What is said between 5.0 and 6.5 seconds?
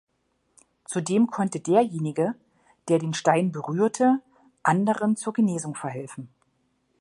zur Genesung verhelfen.